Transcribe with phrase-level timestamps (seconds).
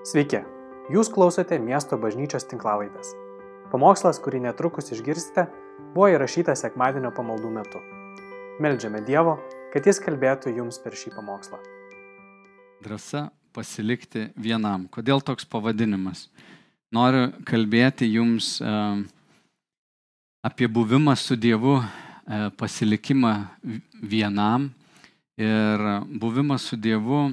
[0.00, 0.38] Sveiki,
[0.88, 3.10] jūs klausote miesto bažnyčios tinklavaitės.
[3.68, 5.44] Pamokslas, kurį netrukus išgirsite,
[5.92, 7.82] buvo įrašytas sekmadienio pamaldų metu.
[8.64, 9.36] Meldžiame Dievo,
[9.74, 11.60] kad Jis kalbėtų jums per šį pamokslą.
[12.80, 14.88] Drąsa pasilikti vienam.
[14.88, 16.30] Kodėl toks pavadinimas?
[16.96, 18.74] Noriu kalbėti jums e,
[20.40, 23.36] apie buvimą su Dievu, e, pasilikimą
[24.00, 24.70] vienam
[25.36, 27.26] ir buvimą su Dievu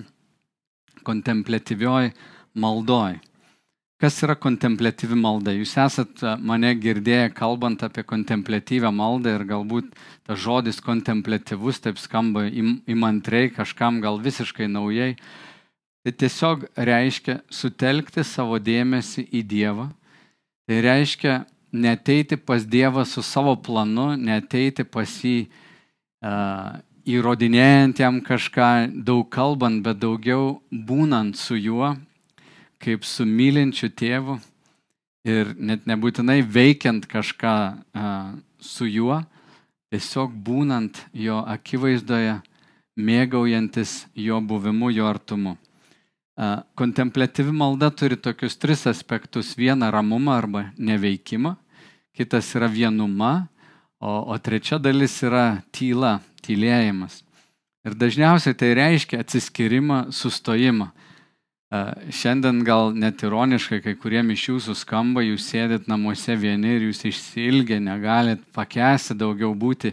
[1.07, 2.11] kontemplatyvioj
[2.57, 3.19] maldoj.
[3.97, 5.49] Kas yra kontemplatyvi malda?
[5.57, 9.87] Jūs esat mane girdėję kalbant apie kontemplatyvę maldą ir galbūt
[10.27, 15.15] tas žodis kontemplatyvus taip skamba įmantriai, kažkam gal visiškai naujai.
[16.05, 19.87] Tai tiesiog reiškia sutelkti savo dėmesį į Dievą.
[20.69, 21.39] Tai reiškia
[21.73, 28.69] neteiti pas Dievą su savo planu, neteiti pas jį uh, įrodinėjant jam kažką,
[29.09, 31.95] daug kalbant, bet daugiau būnant su juo
[32.83, 34.37] kaip su mylinčiu tėvu
[35.27, 38.11] ir net nebūtinai veikiant kažką a,
[38.59, 39.21] su juo,
[39.91, 42.39] tiesiog būnant jo akivaizdoje,
[42.97, 45.57] mėgaujantis jo buvimu, jo artumu.
[46.37, 49.55] A, kontemplatyvi malda turi tokius tris aspektus.
[49.57, 51.55] Vieną ramumą arba neveikimą,
[52.17, 53.47] kitas yra vienuma,
[53.99, 57.23] o, o trečia dalis yra tyla, tylėjimas.
[57.87, 60.91] Ir dažniausiai tai reiškia atsiskyrimą, sustojimą.
[61.67, 67.01] Šiandien gal net ironiškai kai kuriem iš jūsų skamba, jūs sėdit namuose vieni ir jūs
[67.09, 69.91] išsilgę, negalit pakęsti daugiau būti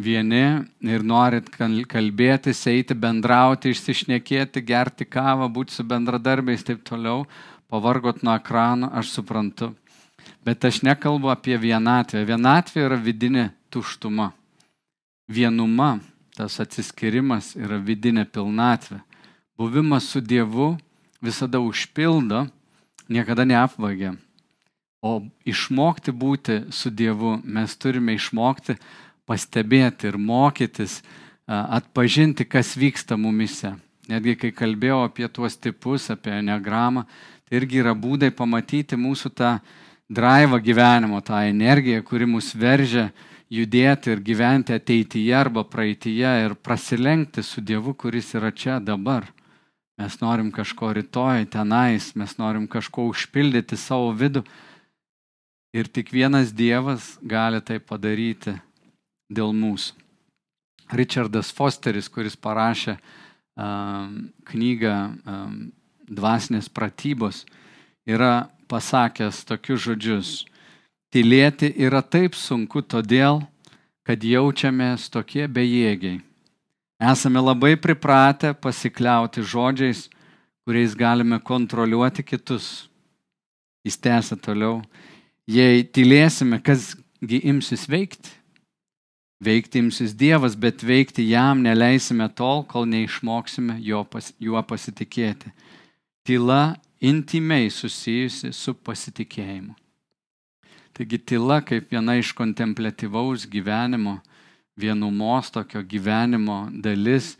[0.00, 7.26] vieni ir norit kalbėtis, eiti, bendrauti, išsišnekėti, gerti kavą, būti su bendradarbiais ir taip toliau,
[7.68, 9.74] pavargot nuo ekrano, aš suprantu.
[10.40, 12.22] Bet aš nekalbu apie vienatvę.
[12.24, 14.30] Vienatvė yra vidinė tuštuma.
[15.28, 15.98] Vienuma,
[16.32, 19.02] tas atsiskirimas yra vidinė pilnatvė.
[19.60, 20.70] Buvimas su Dievu
[21.22, 22.46] visada užpildo,
[23.08, 24.16] niekada neapvagia.
[25.02, 28.76] O išmokti būti su Dievu mes turime išmokti
[29.26, 31.00] pastebėti ir mokytis,
[31.46, 33.74] atpažinti, kas vyksta mumise.
[34.10, 37.04] Netgi kai kalbėjau apie tuos tipus, apie enegramą,
[37.46, 39.52] tai irgi yra būdai pamatyti mūsų tą
[40.10, 43.10] drivą gyvenimo, tą energiją, kuri mus veržia
[43.52, 49.28] judėti ir gyventi ateityje arba praeityje ir prasilenkti su Dievu, kuris yra čia dabar.
[50.00, 54.42] Mes norim kažko rytoj tenais, mes norim kažko užpildyti savo vidų.
[55.76, 58.54] Ir tik vienas Dievas gali tai padaryti
[59.32, 60.00] dėl mūsų.
[60.92, 65.54] Richardas Fosteris, kuris parašė um, knygą um,
[66.12, 67.46] Dvasinės pratybos,
[68.04, 70.32] yra pasakęs tokius žodžius.
[71.12, 73.40] Tylėti yra taip sunku todėl,
[74.04, 76.20] kad jaučiamės tokie bejėgiai
[77.02, 80.04] Esame labai pripratę pasikliauti žodžiais,
[80.62, 82.88] kuriais galime kontroliuoti kitus.
[83.82, 84.84] Jis tęsia toliau.
[85.50, 88.30] Jei tylėsime, kasgi imsis veikti?
[89.42, 95.50] Veikti imsis Dievas, bet veikti jam neleisime tol, kol neišmoksime pas, juo pasitikėti.
[96.22, 99.74] Tyla intimiai susijusi su pasitikėjimu.
[100.94, 104.20] Taigi tyla kaip viena iš kontemplatyvaus gyvenimo
[104.76, 107.36] vienumos tokio gyvenimo dalis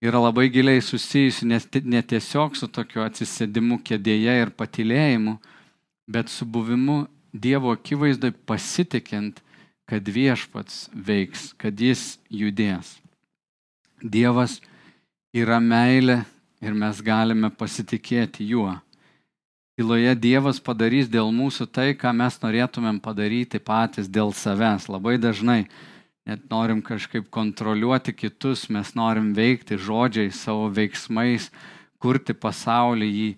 [0.00, 1.46] yra labai giliai susijusi
[1.84, 5.36] ne tiesiog su tokiu atsisėdimu kėdėje ir patilėjimu,
[6.08, 7.06] bet su buvimu
[7.36, 9.42] Dievo akivaizdai pasitikint,
[9.84, 12.94] kad viešpats veiks, kad jis judės.
[14.00, 14.54] Dievas
[15.36, 16.22] yra meilė
[16.64, 18.72] ir mes galime pasitikėti juo.
[19.76, 24.88] Tyloje Dievas padarys dėl mūsų tai, ką mes norėtumėm padaryti patys dėl savęs.
[24.88, 25.66] Labai dažnai
[26.26, 31.50] net norim kažkaip kontroliuoti kitus, mes norim veikti žodžiais, savo veiksmais,
[32.02, 33.28] kurti pasaulį, jį,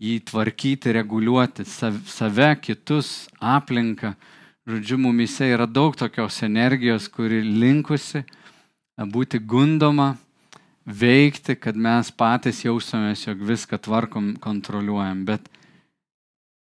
[0.00, 4.14] jį tvarkyti, reguliuoti, save, kitus, aplinką.
[4.68, 8.24] Žodžiu, mumise yra daug tokios energijos, kuri linkusi
[8.98, 10.16] būti gundoma,
[10.88, 15.24] veikti, kad mes patys jausomės, jog viską tvarkom, kontroliuojam.
[15.28, 15.48] Bet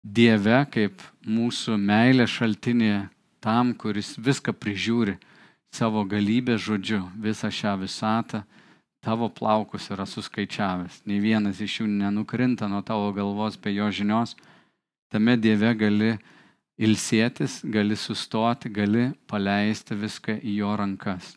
[0.03, 3.05] Dieve, kaip mūsų meilė šaltinėje,
[3.43, 5.17] tam, kuris viską prižiūri,
[5.73, 8.43] savo galybės žodžiu visą šią visatą,
[9.03, 11.01] tavo plaukus yra suskaičiavęs.
[11.09, 14.37] Nei vienas iš jų nenukrinta nuo tavo galvos be jo žinios.
[15.11, 16.11] Tame Dieve gali
[16.77, 21.33] ilsėtis, gali sustoti, gali paleisti viską į jo rankas.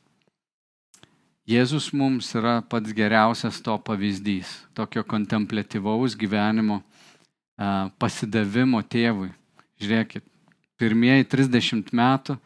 [1.47, 6.81] Jėzus mums yra pats geriausias to pavyzdys, tokio kontemplatyvaus gyvenimo,
[8.03, 9.31] pasidavimo tėvui.
[9.79, 10.25] Žiūrėkit,
[10.81, 12.39] pirmieji 30 metų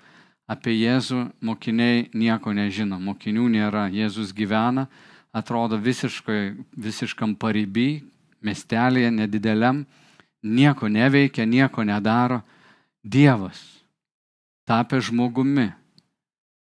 [0.50, 4.88] apie Jėzų mokiniai nieko nežino, mokinių nėra, Jėzus gyvena,
[5.31, 8.02] atrodo visiškai, visiškam pareiby,
[8.43, 9.85] miestelėje nedideliam,
[10.43, 12.41] nieko neveikia, nieko nedaro.
[13.00, 13.61] Dievas
[14.69, 15.70] tapė žmogumi,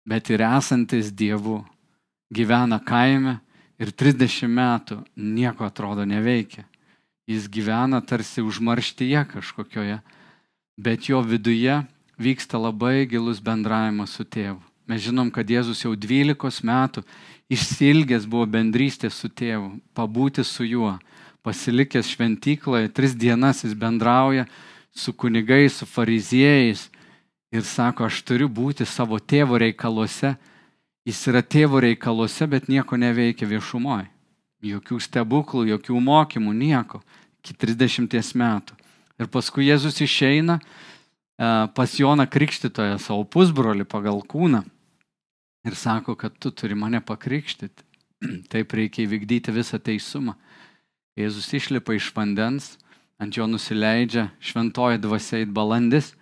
[0.08, 1.60] bet ir esantis Dievu
[2.32, 3.40] gyvena kaime
[3.82, 6.64] ir 30 metų nieko atrodo neveikia.
[7.30, 10.00] Jis gyvena tarsi užmarštyje kažkokioje,
[10.80, 11.76] bet jo viduje
[12.20, 14.60] vyksta labai gilus bendravimas su tėvu.
[14.90, 17.04] Mes žinom, kad Jėzus jau 12 metų
[17.50, 20.96] išsilgęs buvo bendrystės su tėvu, pabūti su juo,
[21.46, 24.48] pasilikęs šventykloje, tris dienas jis bendrauja
[24.92, 26.90] su kunigais, su fariziejais
[27.52, 30.36] ir sako, aš turiu būti savo tėvo reikaluose.
[31.08, 34.10] Jis yra tėvo reikaluose, bet nieko neveikia viešumoje.
[34.60, 37.00] Jokių stebuklų, jokių mokymų, nieko.
[37.40, 38.76] Iki 30 metų.
[39.20, 40.60] Ir paskui Jėzus išeina
[41.76, 44.66] pas Joną Krikštytoją, savo pusbrolį pagal kūną
[45.68, 47.86] ir sako, kad tu turi mane pakrikštyti.
[48.52, 50.36] Taip reikia įvykdyti visą teisumą.
[51.20, 52.74] Jėzus išlipa iš vandens,
[53.20, 56.14] ant jo nusileidžia šventoji dvasia į balandis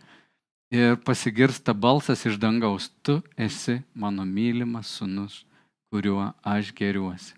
[0.73, 5.45] ir pasigirsta balsas iš dangaus, tu esi mano mylimas sunus,
[5.89, 7.33] kuriuo aš geriuosi.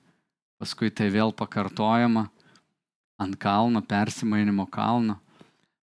[0.60, 2.28] Paskui tai vėl pakartojama
[3.20, 5.20] ant kalno, persimainimo kalno,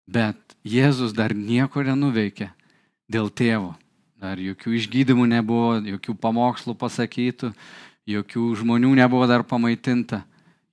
[0.06, 2.50] bet Jėzus dar nieko nenuveikė
[3.10, 3.74] dėl tėvo.
[4.16, 7.52] Dar jokių išgydymų nebuvo, jokių pamokslų pasakytų,
[8.08, 10.24] jokių žmonių nebuvo dar pamaitinta.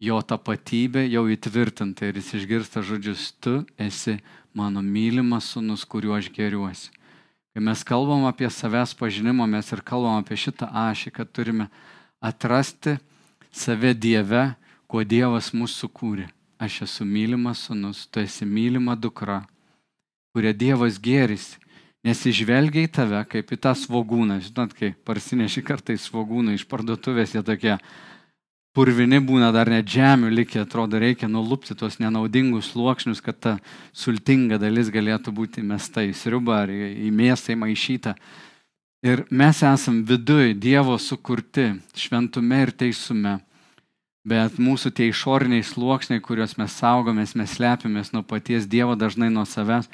[0.03, 4.18] Jo tapatybė jau įtvirtinta ir jis išgirsta žodžius, tu esi
[4.53, 6.91] mano mylimas sunus, kuriuo aš geriuosi.
[7.53, 11.69] Kai mes kalbam apie savęs pažinimą, mes ir kalbam apie šitą ašį, kad turime
[12.19, 12.97] atrasti
[13.53, 14.56] save Dieve,
[14.89, 16.27] kuo Dievas mūsų sukūrė.
[16.63, 19.42] Aš esu mylimas sunus, tu esi mylima dukra,
[20.31, 21.60] kuria Dievas gerisi
[22.04, 24.42] Nes išvelgia į tave kaip į tą svogūną.
[24.44, 27.77] Žinot, kai parsineši kartais svogūną iš parduotuvės, jie tokie
[28.75, 33.54] purvini būna dar net žemių likę, atrodo, reikia nulupti tuos nenaudingus sluoksnius, kad ta
[33.95, 38.18] sultinga dalis galėtų būti mesta į sriubą ar į mėsą įmaišytą.
[39.07, 43.38] Ir mes esam viduje Dievo sukurti šventume ir teisume.
[44.23, 49.43] Bet mūsų tie išoriniai sluoksniai, kuriuos mes saugomės, mes slepiamės nuo paties Dievo dažnai nuo
[49.43, 49.89] savęs,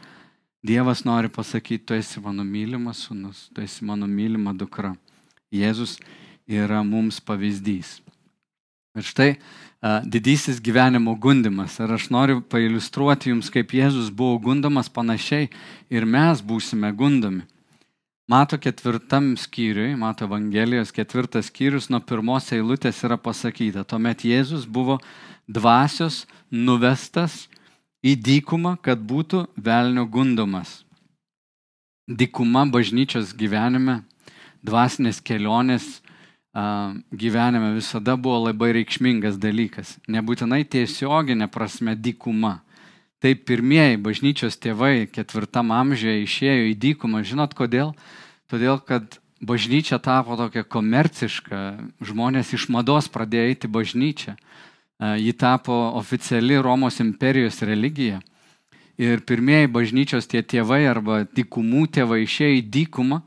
[0.62, 4.92] Dievas nori pasakyti, tu esi mano mylimas sunus, tu esi mano mylima dukra.
[5.56, 5.96] Jėzus
[6.46, 8.02] yra mums pavyzdys.
[9.00, 9.30] Ir štai
[9.82, 11.80] a, didysis gyvenimo gundimas.
[11.80, 15.48] Ir aš noriu pailustruoti jums, kaip Jėzus buvo gundomas panašiai
[15.90, 17.48] ir mes būsime gundomi.
[18.30, 23.82] Mato ketvirtam skyriui, mato Evangelijos ketvirtas skyrius, nuo pirmos eilutės yra pasakyta.
[23.82, 25.00] Tuomet Jėzus buvo
[25.50, 27.48] dvasios nuvestas
[28.06, 30.84] į dykumą, kad būtų velnio gundomas.
[32.06, 34.04] Dykuma bažnyčios gyvenime,
[34.62, 35.90] dvasinės kelionės
[37.10, 39.98] gyvenime visada buvo labai reikšmingas dalykas.
[40.06, 42.60] Nebūtinai tiesioginė prasme dykuma.
[43.20, 47.26] Tai pirmieji bažnyčios tėvai ketvirtam amžiuje išėjo į dykumą.
[47.28, 47.92] Žinot kodėl?
[48.48, 51.60] Todėl, kad bažnyčia tapo tokia komerciška,
[52.00, 54.38] žmonės iš mados pradėjo eiti bažnyčią
[55.00, 58.20] ji tapo oficiali Romos imperijos religija.
[59.00, 63.22] Ir pirmieji bažnyčios tie tėvai arba dykumų tėvai išėjo į dykumą,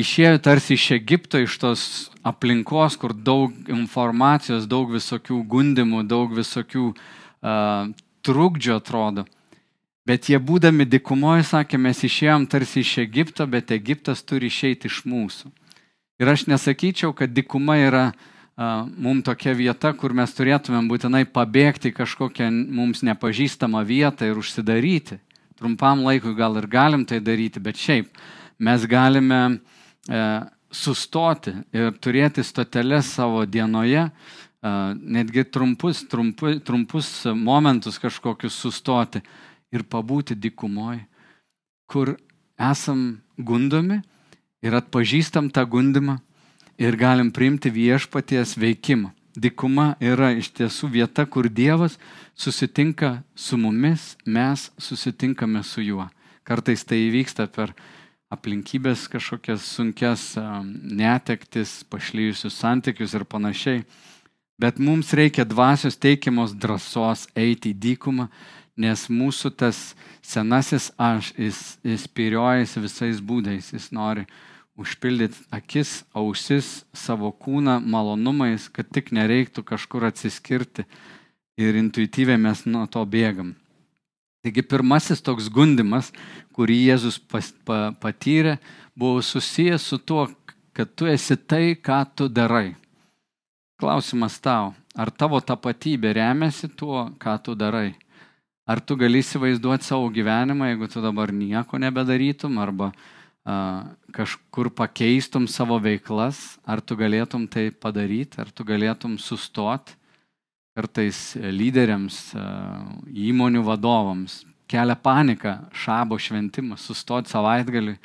[0.00, 1.82] išėjo tarsi iš Egipto, iš tos
[2.24, 7.92] aplinkos, kur daug informacijos, daug visokių gundimų, daug visokių uh,
[8.26, 9.26] trukdžių atrodo.
[10.06, 15.04] Bet jie būdami dykumoje sakė, mes išėjom tarsi iš Egipto, bet Egiptas turi išeiti iš
[15.06, 15.52] mūsų.
[16.22, 21.92] Ir aš nesakyčiau, kad dykuma yra uh, mums tokia vieta, kur mes turėtumėm būtinai pabėgti
[21.94, 25.18] kažkokią mums nepažįstamą vietą ir užsidaryti.
[25.58, 28.10] Trumpam laikui gal ir galim tai daryti, bet šiaip
[28.58, 29.40] mes galime
[30.08, 30.22] e,
[30.72, 34.10] sustoti ir turėti stoteles savo dienoje,
[34.62, 39.22] netgi trumpus, trumpu, trumpus momentus kažkokius sustoti
[39.72, 41.02] ir pabūti dikumoje,
[41.90, 42.14] kur
[42.60, 44.02] esam gundomi
[44.62, 46.20] ir atpažįstam tą gundimą
[46.78, 49.10] ir galim priimti viešpaties veikimą.
[49.32, 51.96] Dikuma yra iš tiesų vieta, kur Dievas
[52.36, 56.04] susitinka su mumis, mes susitinkame su juo.
[56.44, 57.72] Kartais tai įvyksta per
[58.32, 60.34] aplinkybės kažkokias sunkes
[60.68, 63.86] netektis, pašlyjusius santykius ir panašiai.
[64.62, 68.28] Bet mums reikia dvasios teikiamos drąsos eiti į dykumą,
[68.78, 69.78] nes mūsų tas
[70.22, 74.22] senasis aš, jis, jis piriojasi visais būdais, jis nori
[74.78, 80.86] užpildyti akis, ausis, savo kūną malonumais, kad tik nereiktų kažkur atsiskirti
[81.58, 83.56] ir intuityviai mes nuo to bėgam.
[84.46, 86.12] Taigi pirmasis toks gundimas,
[86.54, 88.60] kurį Jėzus pas, pa, patyrė,
[88.94, 90.28] buvo susijęs su tuo,
[90.70, 92.76] kad tu esi tai, ką tu darai.
[93.82, 97.94] Klausimas tau, Ar tavo tapatybė remiasi tuo, ką tu darai?
[98.68, 103.54] Ar tu gali įsivaizduoti savo gyvenimą, jeigu tu dabar nieko nebedarytum arba a,
[104.12, 109.96] kažkur pakeistum savo veiklas, ar tu galėtum tai padaryti, ar tu galėtum sustoti?
[110.76, 112.44] Kartais lyderiams, a,
[113.08, 117.96] įmonių vadovams kelia panika šabo šventimas, sustoti savaitgalį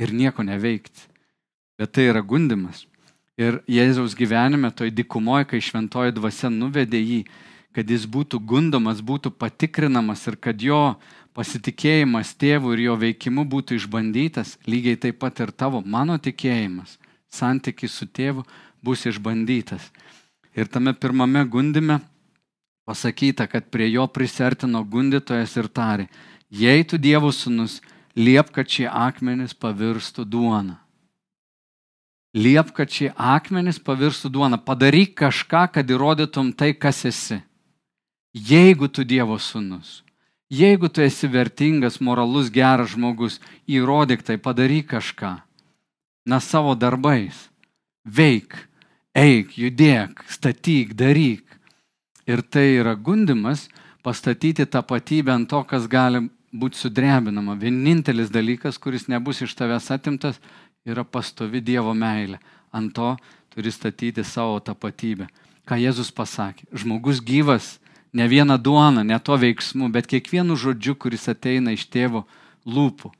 [0.00, 1.10] ir nieko neveikti.
[1.76, 2.86] Bet tai yra gundimas.
[3.40, 7.20] Ir Jėzaus gyvenime, toj dikumoje, kai šventoji dvasia nuvedė jį,
[7.72, 10.98] kad jis būtų gundomas, būtų patikrinamas ir kad jo
[11.32, 16.98] pasitikėjimas tėvų ir jo veikimu būtų išbandytas, lygiai taip pat ir tavo, mano tikėjimas,
[17.32, 18.44] santykis su tėvu
[18.84, 19.88] bus išbandytas.
[20.52, 22.02] Ir tame pirmame gundime
[22.84, 26.08] pasakyta, kad prie jo prisertino gundytojas ir tarė,
[26.52, 27.80] jei tu Dievo sūnus,
[28.12, 30.81] liep, kad šie akmenys pavirstų duona.
[32.32, 34.56] Liep, kad šie akmenys pavirstų duona.
[34.56, 37.42] Padaryk kažką, kad įrodytum tai, kas esi.
[38.32, 40.00] Jeigu tu Dievo sūnus,
[40.48, 43.36] jeigu tu esi vertingas, moralus, geras žmogus,
[43.68, 45.34] įrodyk tai, padaryk kažką.
[46.24, 47.50] Na savo darbais.
[48.08, 48.56] Veik,
[49.12, 51.44] eik, judėk, statyk, daryk.
[52.24, 53.66] Ir tai yra gundimas
[54.02, 57.58] pastatyti tapatybę ant to, kas gali būti sudrebinama.
[57.60, 60.40] Vienintelis dalykas, kuris nebus iš tavęs atimtas,
[60.88, 62.40] yra pastovi Dievo meilė.
[62.72, 63.14] Ant to
[63.52, 65.28] turi statyti savo tapatybę.
[65.68, 66.66] Ką Jėzus pasakė?
[66.72, 67.78] Žmogus gyvas
[68.12, 72.24] ne vieną duoną, ne to veiksmu, bet kiekvienu žodžiu, kuris ateina iš tėvo
[72.66, 73.12] lūpų.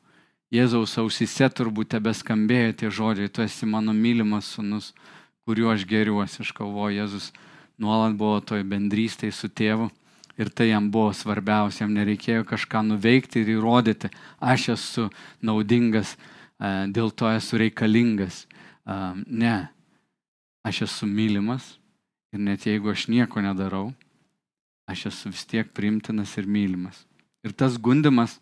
[0.52, 4.90] Jėzaus ausise turbūt tebeskambėjo tie žodžiai, tu esi mano mylimas sunus,
[5.48, 7.30] kuriuo aš geriuosi, aš kalvoju, Jėzus
[7.80, 9.88] nuolat buvo toj bendrystėje su tėvu
[10.36, 15.08] ir tai jam buvo svarbiausia, jam nereikėjo kažką nuveikti ir įrodyti, aš esu
[15.44, 16.16] naudingas,
[16.62, 18.44] dėl to esu reikalingas.
[19.26, 19.56] Ne,
[20.66, 21.76] aš esu mylimas
[22.32, 23.90] ir net jeigu aš nieko nedarau,
[24.88, 27.04] aš esu vis tiek primtinas ir mylimas.
[27.42, 28.38] Ir tas gundimas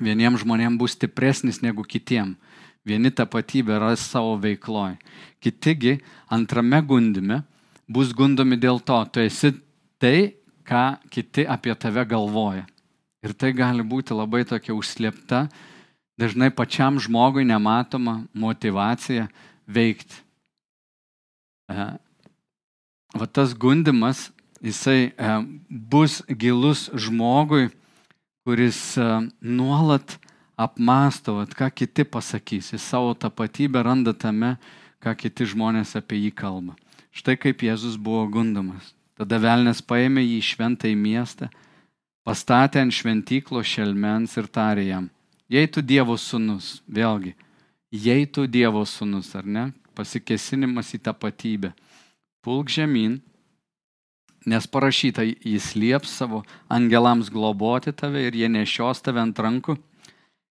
[0.00, 2.34] vieniems žmonėms bus stipresnis negu kitiem.
[2.84, 4.96] Vieni tapatybę ras savo veikloj.
[5.40, 5.98] Kitigi
[6.32, 7.42] antrame gundime
[7.88, 9.54] bus gundomi dėl to, tu esi
[10.00, 10.34] tai,
[10.64, 12.64] ką kiti apie tave galvoja.
[13.24, 15.46] Ir tai gali būti labai tokia užslėpta,
[16.20, 19.28] dažnai pačiam žmogui nematoma motivacija
[19.66, 20.22] veikti.
[23.14, 24.30] Va tas gundimas
[24.64, 25.12] jisai e,
[25.68, 27.68] bus gilus žmogui,
[28.44, 29.06] kuris e,
[29.40, 30.18] nuolat
[30.56, 32.72] apmasto, ką kiti pasakys.
[32.74, 34.56] Jis savo tapatybę randa tame,
[35.02, 36.76] ką kiti žmonės apie jį kalba.
[37.14, 38.94] Štai kaip Jėzus buvo gundomas.
[39.14, 41.46] Tada velnės paėmė jį į šventą į miestą,
[42.26, 45.04] pastatė ant šventyklo šelmens ir tarė jam,
[45.50, 47.34] jei tu Dievo sūnus, vėlgi,
[47.90, 51.74] jei tu Dievo sūnus, ar ne, pasikesinimas į tapatybę,
[52.44, 53.20] pulk žemyn
[54.44, 59.78] Nes parašyta, jis lieps savo angelams globoti tave ir jie nešios tave ant rankų,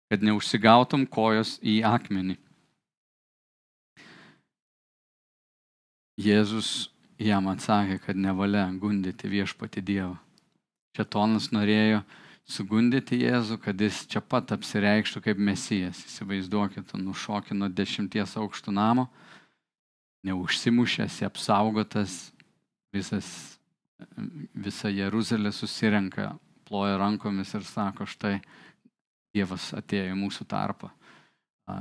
[0.09, 2.37] kad neužsigautum kojos į akmenį.
[6.21, 10.19] Jėzus jam atsakė, kad nevalia gundyti viešpati Dievą.
[10.93, 12.03] Čia tonas norėjo
[12.49, 16.01] sugundyti Jėzų, kad jis čia pat apsireikštų kaip mesijas.
[16.09, 19.07] Įsivaizduokit, nušokė nuo dešimties aukštų namo,
[20.25, 22.19] neužsimušęs, apsaugotas,
[22.95, 23.29] visas
[24.53, 26.33] visa Jeruzalė susirenka,
[26.67, 28.39] ploja rankomis ir sako, štai
[29.35, 30.89] Dievas atėjo į mūsų tarpą.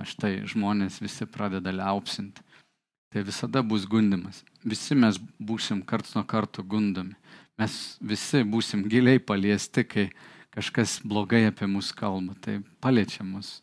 [0.04, 2.42] Štai žmonės visi pradeda liaupsinti.
[3.08, 4.42] Tai visada bus gundimas.
[4.60, 7.16] Visi mes būsim karts nuo karto gundomi.
[7.56, 10.04] Mes visi būsim giliai paliesti, kai
[10.58, 12.34] kažkas blogai apie mus kalba.
[12.42, 13.60] Tai paliečia mus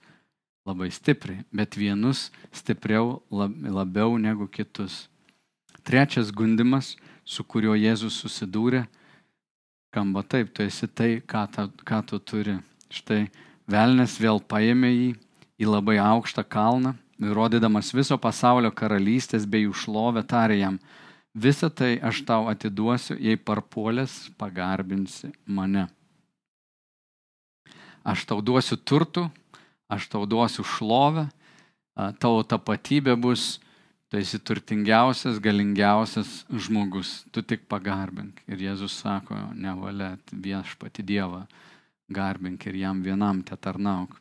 [0.66, 5.06] labai stipriai, bet vienus stipriau labiau negu kitus.
[5.86, 8.86] Trečias gundimas su kuriuo Jėzus susidūrė,
[9.90, 12.60] skamba taip, tu esi tai, ką, ta, ką tu turi.
[12.94, 13.26] Štai
[13.70, 15.10] velnės vėl paėmė jį
[15.62, 20.80] į labai aukštą kalną, rodydamas viso pasaulio karalystės bei jų šlovę, tarė jam,
[21.34, 25.88] visą tai aš tau atiduosiu, jei parpuolės pagarbinsi mane.
[28.06, 29.28] Aš tau duosiu turtų,
[29.90, 31.28] aš tau duosiu šlovę,
[32.22, 33.56] tavo tapatybė bus
[34.16, 38.38] Tu esi turtingiausias, galingiausias žmogus, tu tik pagarbink.
[38.46, 41.42] Ir Jėzus sako, nevalia viešpati Dievą
[42.14, 44.14] garbink ir jam vienam te tarnauk.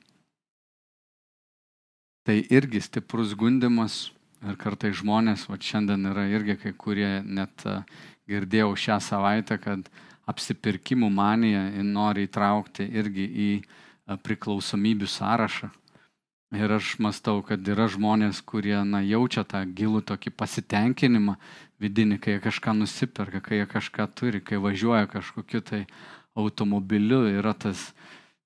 [2.24, 4.08] Tai irgi stiprus gundimas
[4.42, 7.62] ir kartai žmonės, va šiandien yra irgi kai kurie net
[8.26, 9.84] girdėjau šią savaitę, kad
[10.30, 13.50] apsipirkimų manija nori įtraukti irgi į
[14.24, 15.70] priklausomybių sąrašą
[16.54, 21.34] Ir aš mastau, kad yra žmonės, kurie na, jaučia tą gilų tokį pasitenkinimą
[21.82, 25.80] vidinį, kai jie kažką nusiperka, kai jie kažką turi, kai važiuoja kažkokiu tai
[26.38, 27.88] automobiliu, yra tas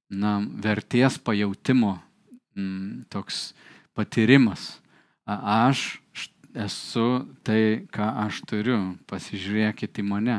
[0.08, 3.52] na, vertės pajautimo m, mm, toks
[3.92, 4.78] patyrimas.
[5.28, 5.98] Aš
[6.56, 8.78] esu tai, ką aš turiu,
[9.10, 10.38] pasižiūrėkite į mane.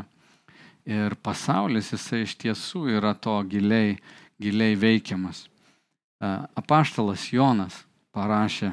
[0.89, 3.99] Ir pasaulis jisai iš tiesų yra to giliai,
[4.41, 5.43] giliai veikiamas.
[6.57, 7.83] Apaštalas Jonas
[8.15, 8.71] parašė,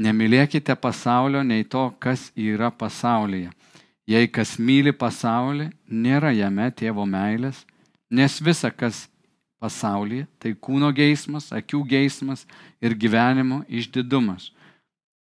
[0.00, 3.50] nemylėkite pasaulio nei to, kas yra pasaulyje.
[4.08, 7.60] Jei kas myli pasaulį, nėra jame tėvo meilės,
[8.10, 9.04] nes visa, kas
[9.60, 12.46] pasaulyje, tai kūno geismas, akių geismas
[12.80, 14.48] ir gyvenimo išdidumas.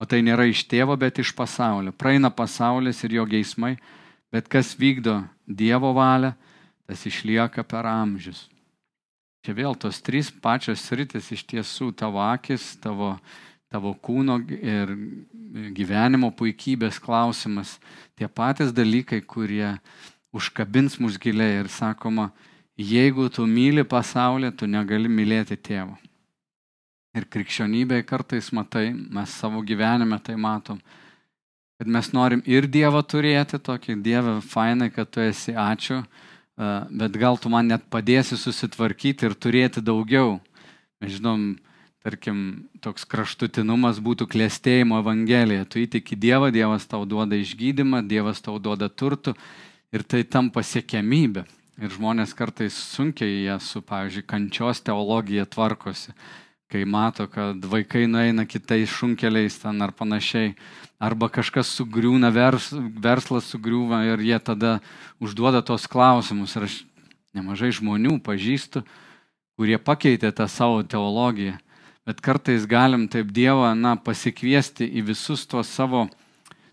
[0.03, 1.95] O tai nėra iš tėvo, bet iš pasaulio.
[1.95, 3.77] Praeina pasaulis ir jo geismai,
[4.35, 6.33] bet kas vykdo Dievo valią,
[6.89, 8.49] tas išlieka per amžius.
[9.45, 13.13] Čia vėl tos trys pačios sritis iš tiesų tavo akis, tavo,
[13.71, 14.91] tavo kūno ir
[15.77, 17.77] gyvenimo puikybės klausimas.
[18.17, 19.77] Tie patys dalykai, kurie
[20.35, 22.31] užkabins mus giliai ir sakoma,
[22.81, 25.95] jeigu tu myli pasaulį, tu negali mylėti tėvo.
[27.15, 30.81] Ir krikščionybėje kartais matai, mes savo gyvenime tai matom,
[31.79, 36.03] kad mes norim ir Dievą turėti, tokį Dievą fainai, kad tu esi ačiū,
[36.91, 40.39] bet gal tu man net padėsi susitvarkyti ir turėti daugiau.
[41.03, 41.57] Mes žinom,
[42.05, 42.39] tarkim,
[42.85, 45.67] toks kraštutinumas būtų klėstėjimo evangelija.
[45.67, 49.35] Tu įtiki Dievą, Dievas tau duoda išgydymą, Dievas tau duoda turtų
[49.95, 51.45] ir tai tampa siekiamybė.
[51.83, 56.15] Ir žmonės kartais sunkiai jie su, pavyzdžiui, kančios teologija tvarkosi
[56.73, 60.55] kai mato, kad vaikai nueina kitais šunkeliais ten ar panašiai,
[60.99, 62.71] arba kažkas sugriūna, vers,
[63.03, 64.79] verslas sugriūva ir jie tada
[65.23, 66.57] užduoda tos klausimus.
[66.57, 66.81] Ir aš
[67.37, 68.85] nemažai žmonių pažįstu,
[69.59, 71.59] kurie pakeitė tą savo teologiją,
[72.09, 76.09] bet kartais galim taip Dievą, na, pasikviesti į visus tuos savo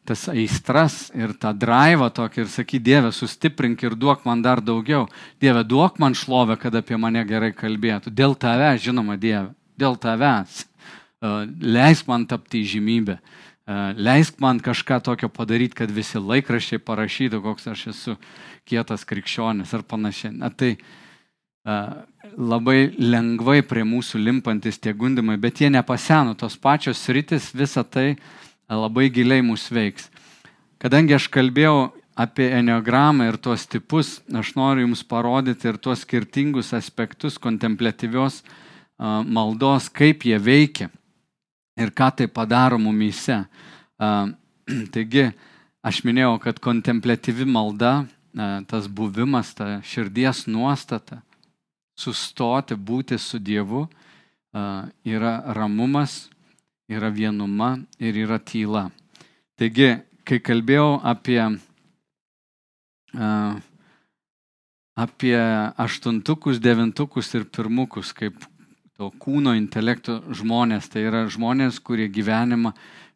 [0.01, 5.05] tas aistras ir tą drivą tokį ir sakyti, Dieve, sustiprink ir duok man dar daugiau.
[5.39, 8.09] Dieve, duok man šlovę, kad apie mane gerai kalbėtų.
[8.09, 10.61] Dėl tave, žinoma, Dieve dėl tavęs.
[11.21, 13.17] E, leisk man tapti žymybę.
[13.17, 18.17] E, leisk man kažką tokio padaryti, kad visi laikraščiai parašytų, koks aš esu
[18.69, 20.33] kietas krikščionis ar panašiai.
[20.33, 21.77] Na, tai e,
[22.37, 28.15] labai lengvai prie mūsų limpantis tie gundimai, bet jie nepaseno, tos pačios rytis, visa tai
[28.71, 30.09] labai giliai mūsų veiks.
[30.81, 36.73] Kadangi aš kalbėjau apie enneogramą ir tuos tipus, aš noriu Jums parodyti ir tuos skirtingus
[36.73, 38.41] aspektus kontemplatyvios
[39.01, 40.91] maldos, kaip jie veikia
[41.81, 43.43] ir ką tai padaro mumyse.
[44.93, 45.25] Taigi,
[45.83, 48.05] aš minėjau, kad kontemplatyvi malda,
[48.69, 51.21] tas buvimas, ta širdies nuostata,
[51.97, 53.87] sustoti, būti su Dievu,
[55.03, 56.29] yra ramumas,
[56.91, 58.89] yra vienuma ir yra tyla.
[59.59, 59.95] Taigi,
[60.27, 61.41] kai kalbėjau apie,
[64.95, 65.37] apie
[65.77, 68.39] aštuntukus, devintukus ir pirmukus, kaip
[69.01, 70.91] to kūno intelekto žmonės.
[70.93, 72.75] Tai yra žmonės, kurie gyvenimą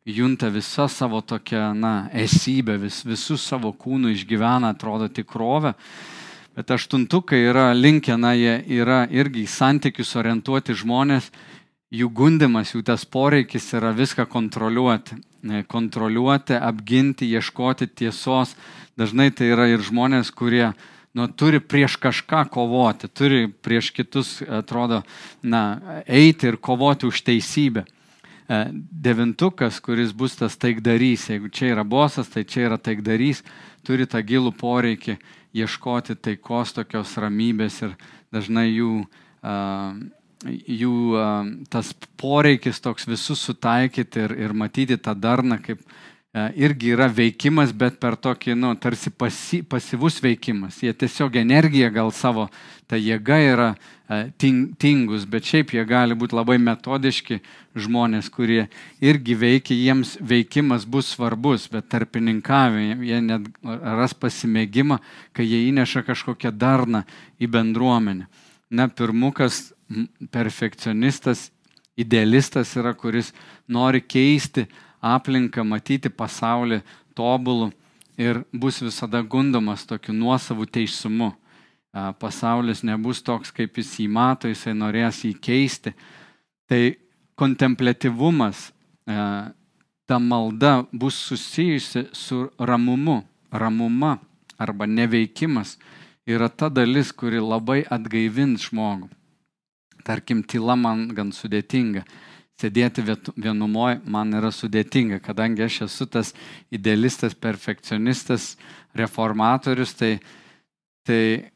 [0.10, 5.76] junta visą savo tokią, na, esybę, vis, visus savo kūnų išgyvena, atrodo tikrovę.
[6.58, 11.30] Bet aštuntukai yra linkę, na, jie yra irgi į santykius orientuoti žmonės,
[11.94, 15.22] jų gundimas, jų tas poreikis yra viską kontroliuoti.
[15.70, 18.56] Kontroliuoti, apginti, ieškoti tiesos.
[18.98, 20.72] Dažnai tai yra ir žmonės, kurie
[21.16, 25.02] nu, turi prieš kažką kovoti, turi prieš kitus, atrodo,
[25.42, 27.86] na, eiti ir kovoti už teisybę.
[28.46, 28.60] E,
[28.92, 33.42] devintukas, kuris bus tas taikdarys, jeigu čia yra bosas, tai čia yra taikdarys,
[33.88, 35.16] turi tą gilų poreikį
[35.56, 37.96] ieškoti taikos, tokios ramybės ir
[38.36, 38.92] dažnai jų,
[40.82, 40.96] jų
[41.72, 45.80] tas poreikis toks visus sutaikyti ir, ir matyti tą darną kaip
[46.36, 50.82] irgi yra veikimas, bet per tokį, nu, tarsi pasi, pasyvus veikimas.
[50.84, 52.50] Jie tiesiog energija gal savo,
[52.92, 57.40] ta jėga yra e, ting, tingus, bet šiaip jie gali būti labai metodiški
[57.80, 58.66] žmonės, kurie
[59.00, 65.00] irgi veikia, jiems veikimas bus svarbus, bet tarpininkavime jie net ras pasimėgimą,
[65.32, 67.06] kai jie įneša kažkokią darną
[67.40, 68.28] į bendruomenę.
[68.76, 69.70] Na, pirmukas
[70.36, 71.48] perfekcionistas,
[71.96, 73.32] idealistas yra, kuris
[73.72, 74.66] nori keisti
[75.06, 76.82] aplinką, matyti pasaulį
[77.16, 77.72] tobulų
[78.18, 81.34] ir bus visada gundomas tokiu nuosavu teisumu.
[82.20, 85.94] Pasaulis nebus toks, kaip jis jį mato, jisai norės jį keisti.
[86.68, 86.82] Tai
[87.40, 88.72] kontemplatyvumas,
[89.06, 93.22] ta malda bus susijusi su ramumu.
[93.56, 94.18] Ramuma
[94.60, 95.78] arba neveikimas
[96.28, 99.08] yra ta dalis, kuri labai atgaivins žmogų.
[100.04, 102.04] Tarkim, tyla man gan sudėtinga.
[102.62, 103.04] Sėdėti
[103.36, 106.32] vienumoje man yra sudėtinga, kadangi aš esu tas
[106.74, 108.56] idealistas, perfekcionistas,
[108.96, 110.14] reformatorius, tai,
[111.08, 111.52] tai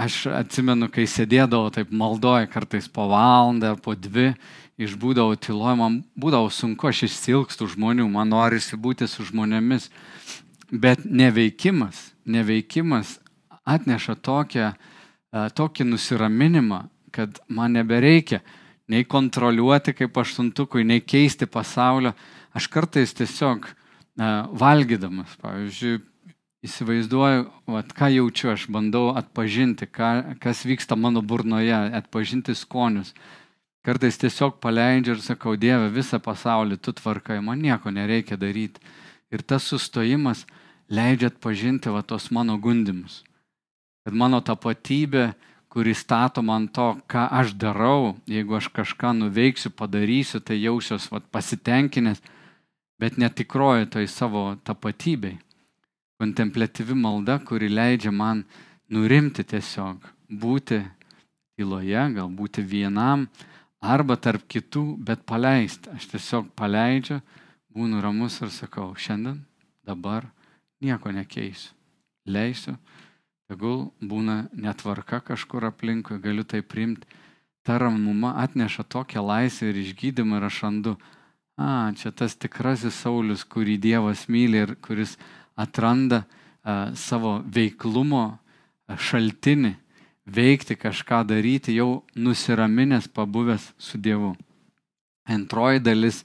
[0.00, 4.32] aš atsimenu, kai sėdėdavau taip maldoje kartais po valandą, po dvi,
[4.80, 9.90] išbūdavau tyloje, man būdavo sunku, aš išsilgstu žmonių, man norisi būti su žmonėmis,
[10.72, 13.18] bet neveikimas, neveikimas
[13.68, 18.40] atneša tokią, e, tokį nusiraminimą, kad man nebereikia
[18.92, 22.12] nei kontroliuoti kaip aštuntukui, nei keisti pasaulio.
[22.52, 24.24] Aš kartais tiesiog uh,
[24.60, 26.00] valgydamas, pavyzdžiui,
[26.62, 33.14] įsivaizduoju, vat, ką jaučiu, aš bandau atpažinti, ką, kas vyksta mano burnoje, atpažinti skonius.
[33.82, 38.78] Kartais tiesiog paleidžiu ir sakau, Dieve, visą pasaulį tu tvarkai, man nieko nereikia daryti.
[39.34, 40.44] Ir tas sustojimas
[40.92, 43.24] leidžia atpažinti va tos mano gundimus.
[44.06, 45.32] Kad mano tapatybė
[45.72, 51.24] kuris stato man to, ką aš darau, jeigu aš kažką nuveiksiu, padarysiu, tai jausiuos vat,
[51.32, 52.20] pasitenkinęs,
[53.00, 55.38] bet netikroju toj savo tapatybei.
[56.20, 58.44] Kontemplatyvi malda, kuri leidžia man
[58.92, 60.82] nurimti tiesiog, būti
[61.56, 63.24] tyloje, gal būti vienam
[63.80, 65.88] arba tarp kitų, bet paleisti.
[65.96, 67.22] Aš tiesiog paleidžiu,
[67.72, 69.40] būnu ramus ir sakau, šiandien,
[69.88, 70.28] dabar
[70.84, 71.72] nieko nekeisiu.
[72.28, 72.76] Leisiu
[73.52, 77.04] Tegul būna netvarka kažkur aplinkui, galiu tai primti.
[77.60, 80.94] Ta ramuma atneša tokią laisvę ir išgydymą ir aš randu,
[81.60, 85.18] a, čia tas tikrasis Saulis, kurį Dievas myli ir kuris
[85.52, 88.38] atranda a, savo veiklumo
[88.88, 89.74] šaltinį,
[90.24, 94.32] veikti kažką daryti, jau nusiraminęs, pabuvęs su Dievu.
[95.28, 96.24] Antroji dalis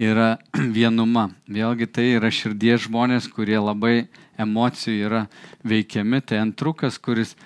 [0.00, 0.38] yra
[0.76, 1.28] vienuma.
[1.50, 4.08] Vėlgi tai yra širdies žmonės, kurie labai
[4.40, 5.22] emocijų yra
[5.66, 6.22] veikiami.
[6.24, 7.36] Tai antrukas, kuris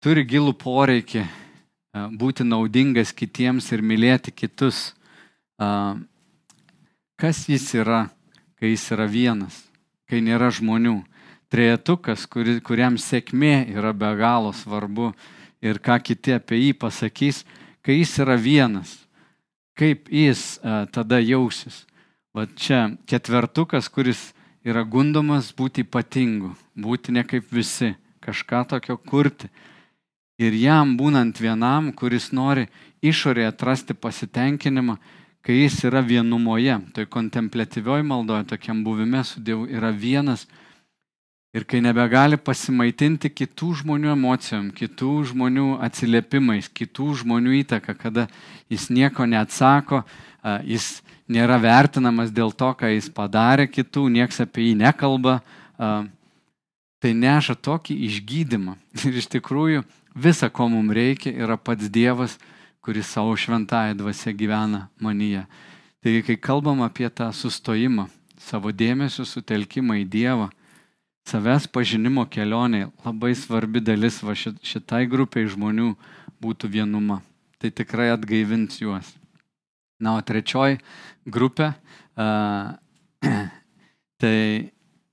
[0.00, 1.28] turi gilų poreikį e,
[2.16, 4.92] būti naudingas kitiems ir mylėti kitus.
[7.16, 8.10] Kas jis yra,
[8.60, 9.62] kai jis yra vienas,
[10.04, 10.98] kai nėra žmonių?
[11.48, 15.14] Trejetukas, kuri, kuriam sėkmė yra be galo svarbu
[15.64, 17.44] ir ką kiti apie jį pasakys,
[17.80, 19.05] kai jis yra vienas
[19.76, 21.84] kaip jis a, tada jausis.
[22.36, 24.32] Va čia ketvertukas, kuris
[24.66, 29.48] yra gundomas būti ypatingu, būti ne kaip visi, kažką tokio kurti.
[30.36, 32.66] Ir jam būnant vienam, kuris nori
[33.00, 34.98] išorėje atrasti pasitenkinimą,
[35.40, 40.44] kai jis yra vienumoje, toj kontemplatyvioj maldoje, tokiam buvime su Dievu, yra vienas
[41.54, 48.26] Ir kai nebegali pasimaitinti kitų žmonių emocijom, kitų žmonių atsiliepimais, kitų žmonių įtaka, kada
[48.68, 50.02] jis nieko neatsako,
[50.66, 55.38] jis nėra vertinamas dėl to, ką jis padarė kitų, nieks apie jį nekalba,
[57.00, 58.76] tai neša tokį išgydymą.
[59.06, 62.36] Ir iš tikrųjų visa, ko mums reikia, yra pats Dievas,
[62.84, 65.46] kuris savo šventąją dvasę gyvena manyje.
[66.04, 68.06] Taigi, kai kalbam apie tą sustojimą,
[68.38, 70.50] savo dėmesio sutelkimą į Dievą,
[71.26, 75.94] savęs pažinimo kelionė labai svarbi dalis va šitai grupiai žmonių
[76.42, 77.22] būtų vienuma.
[77.58, 79.14] Tai tikrai atgaivins juos.
[79.98, 80.78] Na, o trečioji
[81.24, 81.72] grupė
[84.20, 84.38] tai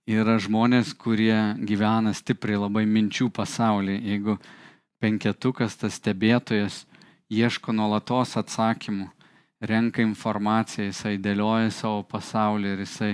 [0.04, 4.02] yra žmonės, kurie gyvena stipriai labai minčių pasaulyje.
[4.04, 4.38] Jeigu
[5.00, 6.84] penketukas, tas stebėtojas,
[7.32, 9.08] ieško nuolatos atsakymų,
[9.64, 13.14] renka informaciją, jisai dėlioja savo pasaulį ir jisai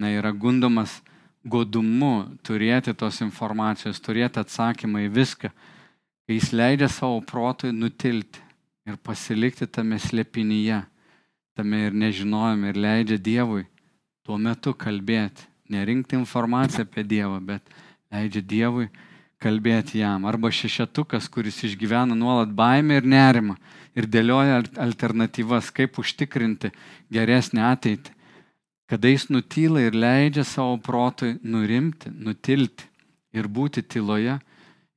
[0.00, 1.02] na, yra gundomas
[1.44, 5.50] godumu turėti tos informacijos, turėti atsakymą į viską,
[6.26, 8.40] kai jis leidžia savo protui nutilti
[8.86, 10.82] ir pasilikti tame slėpinyje,
[11.58, 13.66] tame ir nežinojame ir leidžia Dievui
[14.22, 17.74] tuo metu kalbėti, nerinkti informaciją apie Dievą, bet
[18.12, 18.88] leidžia Dievui
[19.42, 20.26] kalbėti jam.
[20.30, 23.56] Arba šešetukas, kuris išgyvena nuolat baimę ir nerimą
[23.98, 26.70] ir dėlioja alternatyvas, kaip užtikrinti
[27.12, 28.14] geresnę ateitį
[28.92, 32.84] kada jis nutyla ir leidžia savo protui nurimti, nutilti
[33.32, 34.34] ir būti tyloje,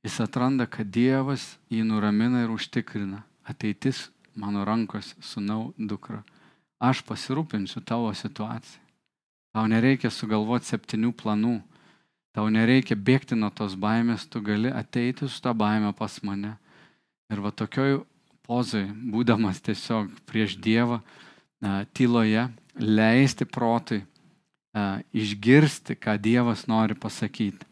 [0.04, 3.22] jis atranda, kad Dievas jį nuramina ir užtikrina.
[3.48, 6.20] Ateitis mano rankose, sunau dukra.
[6.76, 8.82] Aš pasirūpinsiu tavo situaciją.
[9.56, 11.54] Tau nereikia sugalvoti septynių planų.
[12.36, 16.52] Tau nereikia bėgti nuo tos baimės, tu gali ateiti su tą baimę pas mane.
[17.32, 18.02] Ir va tokioj
[18.44, 21.00] pozai, būdamas tiesiog prieš Dievą,
[21.96, 22.44] tyloje,
[22.78, 27.64] leisti protui uh, išgirsti, ką Dievas nori pasakyti.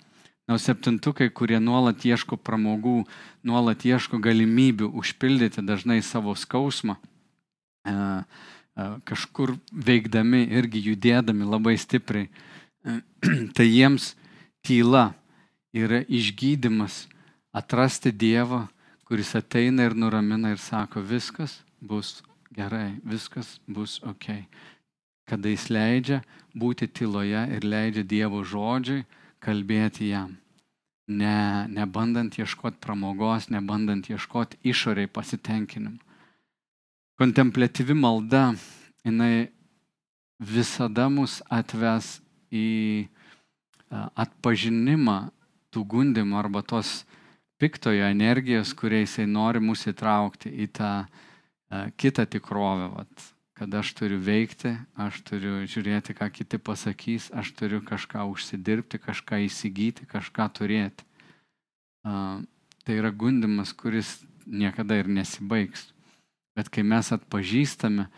[0.45, 3.07] Na, septintukai, kurie nuolat ieško pramogų,
[3.47, 12.29] nuolat ieško galimybių užpildyti dažnai savo skausmą, uh, uh, kažkur veikdami irgi judėdami labai stipriai,
[13.57, 14.13] tai jiems
[14.65, 15.15] tyla
[15.75, 17.07] yra išgydymas
[17.55, 18.67] atrasti Dievą,
[19.09, 22.23] kuris ateina ir nuramina ir sako, viskas bus
[22.55, 24.45] gerai, viskas bus ok.
[25.25, 26.21] Kada jis leidžia
[26.55, 29.05] būti tyloje ir leidžia Dievo žodžiui
[29.45, 30.37] kalbėti jam.
[31.09, 36.01] Ne, nebandant ieškoti pramogos, nebandant ieškoti išoriai pasitenkinimo.
[37.21, 38.55] Kontemplatyvi malda,
[39.05, 39.51] jinai
[40.41, 42.19] visada mus atves
[42.51, 43.07] į
[43.93, 45.19] atpažinimą
[45.75, 47.05] tų gundimų arba tos
[47.61, 50.91] piktojo energijos, kuriais jisai nori mus įtraukti į tą
[52.01, 57.79] kitą tikrovę, vat, kad aš turiu veikti, aš turiu žiūrėti, ką kiti pasakys, aš turiu
[57.87, 61.07] kažką užsidirbti, kažką įsigyti, kažką turėti.
[62.05, 65.93] Tai yra gundimas, kuris niekada ir nesibaigs.
[66.55, 68.09] Bet kai mes atpažįstame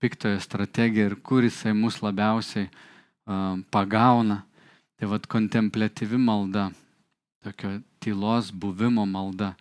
[0.00, 2.70] piktojo strategiją ir kur jisai mus labiausiai
[3.72, 4.42] pagauna,
[4.96, 6.70] tai vad kontemplatyvi malda,
[7.44, 9.52] tokio tylos buvimo malda,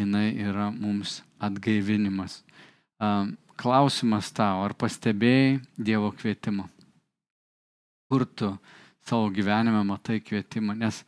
[0.00, 2.40] jinai yra mums atgaivinimas.
[3.60, 6.64] Klausimas tau, ar pastebėjai Dievo kvietimą?
[8.08, 8.54] Kur tu
[9.04, 10.72] savo gyvenime matai kvietimą?
[10.80, 11.02] Nes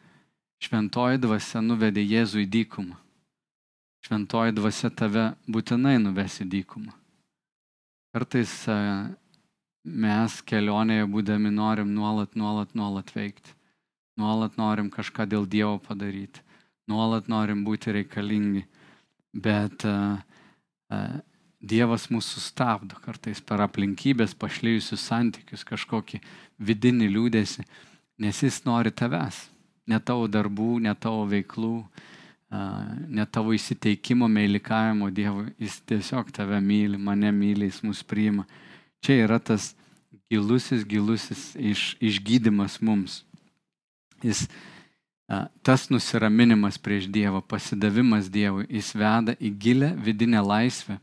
[0.60, 2.98] šventoji dvasia nuvedė Jėzų į dykumą.
[4.04, 6.92] Šventoji dvasia tave būtinai nuves į dykumą.
[8.12, 8.52] Kartais
[9.82, 13.56] mes kelionėje būdami norim nuolat, nuolat, nuolat veikti.
[14.20, 16.44] Nuolat norim kažką dėl Dievo padaryti.
[16.90, 18.66] Nuolat norim būti reikalingi.
[19.32, 20.20] Bet uh,
[20.92, 21.20] uh,
[21.62, 26.18] Dievas mūsų sustabdo kartais per aplinkybės, pašlyjusius santykius, kažkokį
[26.58, 27.62] vidinį liūdėsi,
[28.18, 29.44] nes jis nori tavęs.
[29.86, 31.76] Ne tavo darbų, ne tavo veiklų,
[33.14, 35.52] ne tavo įsiteikimo, meilikavimo Dievui.
[35.62, 38.42] Jis tiesiog tave myli, mane myli, jis mus priima.
[39.02, 39.72] Čia yra tas
[40.30, 43.20] gilusis, gilusis iš, išgydymas mums.
[44.22, 44.48] Jis,
[45.62, 50.98] tas nusiraminimas prieš Dievą, pasidavimas Dievui, jis veda į gilę vidinę laisvę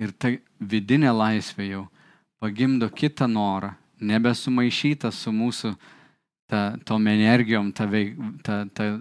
[0.00, 1.82] Ir ta vidinė laisvė jau
[2.42, 5.74] pagimdo kitą norą, nebesumaišyta su mūsų
[6.50, 8.96] ta, tom energijom, ta, veik, ta, ta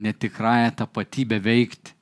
[0.00, 1.94] netikrąją tapatybę veikti.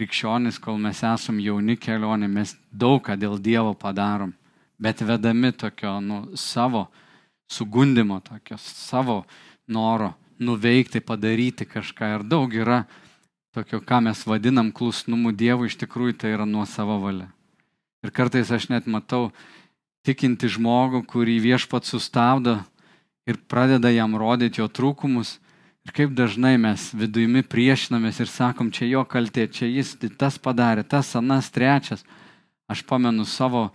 [0.00, 4.32] Krikščionis, kol mes esam jauni kelionė, mes daug ką dėl Dievo padarom,
[4.80, 6.86] bet vedami tokio nu, savo
[7.50, 9.24] sugundimo, tokio savo
[9.68, 12.14] noro nuveikti, padaryti kažką.
[12.16, 12.84] Ir daug yra
[13.54, 17.30] tokio, ką mes vadinam klusnumu Dievui, iš tikrųjų tai yra nuo savo valia.
[18.04, 19.30] Ir kartais aš net matau
[20.06, 22.60] tikinti žmogų, kurį viešpat sustabdo
[23.28, 25.38] ir pradeda jam rodyti jo trūkumus.
[25.84, 30.84] Ir kaip dažnai mes vidujimi priešinamės ir sakom, čia jo kaltė, čia jis tas padarė,
[30.84, 32.04] tas anas trečias.
[32.70, 33.70] Aš pamenu savo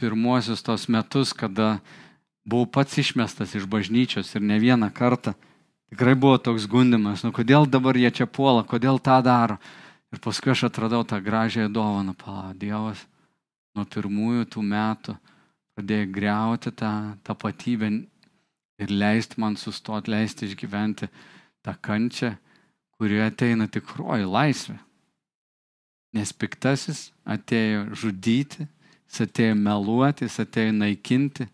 [0.00, 1.82] pirmuosius tos metus, kada
[2.48, 5.34] buvau pats išmestas iš bažnyčios ir ne vieną kartą.
[5.88, 9.56] Tikrai buvo toks gundimas, nu kodėl dabar jie čia puola, kodėl tą daro.
[10.12, 13.06] Ir paskui aš atradau tą gražią dovaną, pala, Dievas
[13.78, 15.14] nuo pirmųjų tų metų
[15.78, 16.92] pradėjo greuti tą
[17.26, 17.90] tapatybę
[18.82, 21.08] ir leisti man sustoti, leisti išgyventi
[21.62, 22.34] tą kančią,
[22.98, 24.76] kurioje ateina tikroji laisvė.
[26.16, 28.66] Nes piktasis atėjo žudyti,
[29.08, 31.46] jis atėjo meluoti, jis atėjo naikinti,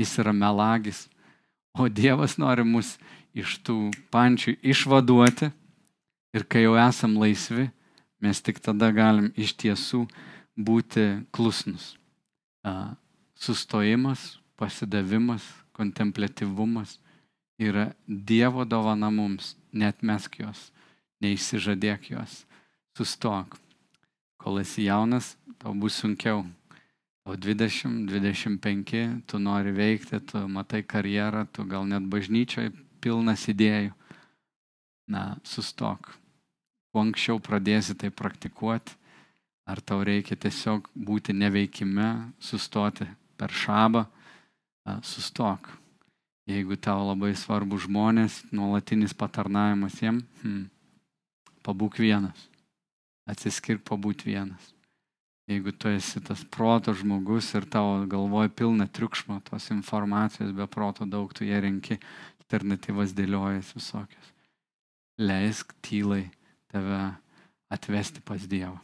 [0.00, 1.06] jis yra melagis.
[1.78, 2.96] O Dievas nori mus
[3.36, 5.50] iš tų pančių išvaduoti
[6.34, 7.68] ir kai jau esam laisvi,
[8.20, 10.04] mes tik tada galim iš tiesų
[10.58, 11.94] būti klusnus.
[13.40, 16.98] Sustojimas, pasidavimas, kontemplatyvumas
[17.60, 20.68] yra Dievo dovana mums, net mesk jos,
[21.24, 22.44] neįsižadėk jos,
[22.96, 23.56] sustok.
[24.40, 26.44] Kol esi jaunas, tau bus sunkiau.
[27.30, 33.92] O 20, 25, tu nori veikti, tu matai karjerą, tu gal net bažnyčioje pilnas idėjų.
[35.10, 36.10] Na, sustok.
[36.90, 38.96] Kuo anksčiau pradėsi tai praktikuoti,
[39.70, 43.06] Ar tau reikia tiesiog būti neveikime, sustoti
[43.38, 44.02] per šabą,
[45.06, 45.68] sustok.
[46.50, 50.64] Jeigu tau labai svarbu žmonės, nuolatinis patarnavimas jiem, hmm,
[51.62, 52.48] pabūk vienas.
[53.30, 54.72] Atsiskirk pabūti vienas.
[55.50, 61.06] Jeigu tu esi tas proto žmogus ir tavo galvoje pilna triukšmo, tos informacijos be proto
[61.10, 61.96] daug, tu ją renki,
[62.44, 64.28] alternatyvas dėliojas visokios.
[65.18, 66.28] Leisk tylai
[66.70, 67.00] tave
[67.66, 68.78] atvesti pas Dievą.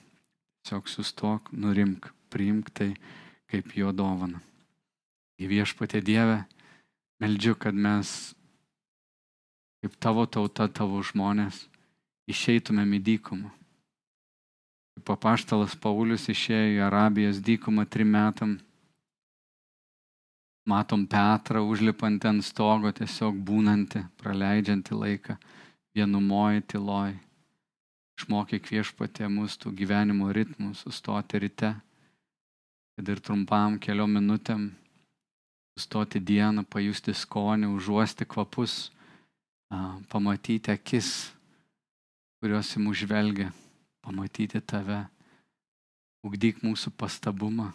[0.67, 2.97] Tiesiog sustok, nurimk, priimk tai
[3.47, 4.43] kaip jo dovana.
[5.39, 6.41] Į viešpatę Dievę
[7.23, 8.35] meldžiu, kad mes,
[9.79, 11.69] kaip tavo tauta, tavo žmonės,
[12.27, 13.55] išeitumėm į dykumą.
[15.07, 18.57] Papaštalas Paulius išėjo į Arabijos dykumą trim metam,
[20.67, 25.37] matom Petrą užlipant ant stogo, tiesiog būnantį, praleidžiantį laiką
[25.95, 27.15] vienumoje, tyloje.
[28.17, 31.71] Išmokyk viešpatė mūsų gyvenimo ritmų, sustoti ryte,
[32.97, 34.71] kad ir trumpam keliom minutėm
[35.77, 38.89] sustoti dieną, pajusti skonį, užuosti kvapus,
[40.11, 41.13] pamatyti akis,
[42.41, 43.53] kurios į mus žvelgia,
[44.07, 45.03] pamatyti tave,
[46.27, 47.73] ugdyk mūsų pastabumą.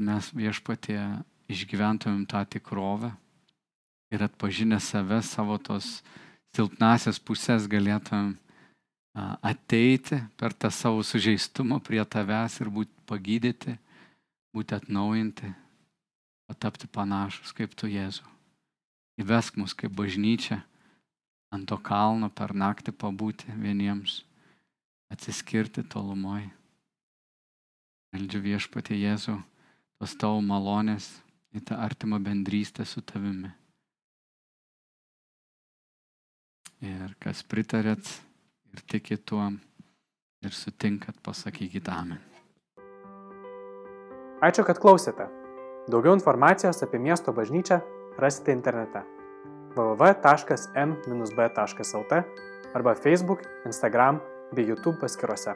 [0.00, 1.00] Mes viešpatie
[1.50, 3.10] išgyventumėm tą tikrovę
[4.14, 5.98] ir atpažinę save, savo tos
[6.54, 8.36] silpnasias pusės galėtumėm
[9.42, 13.76] ateiti per tą savo sužeistumą prie tavęs ir būti pagydyti,
[14.54, 15.50] būti atnaujinti,
[16.46, 18.24] patapti panašus kaip tu Jėzu.
[19.20, 20.62] Įvesk mus kaip bažnyčia
[21.50, 24.22] ant to kalno per naktį pabūti vieniems,
[25.10, 26.46] atsiskirti tolumoj.
[28.14, 29.36] Meldžiu viešpatį Jėzų,
[30.00, 31.10] tos tavo malonės
[31.54, 33.50] į tą artimą bendrystę su tavimi.
[36.80, 38.08] Ir kas pritarėt
[38.72, 39.50] ir tikit tuo
[40.40, 42.18] ir sutinkat, pasakykit amen.
[44.40, 45.28] Ačiū, kad klausėte.
[45.92, 47.80] Daugiau informacijos apie miesto bažnyčią
[48.20, 49.02] rasite internete
[49.76, 50.24] www.m-b.lt
[52.74, 54.20] arba Facebook, Instagram
[54.52, 55.54] bei YouTube paskiruose.